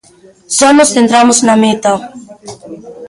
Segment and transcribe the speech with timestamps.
[0.57, 1.93] Só nos centramos na meta.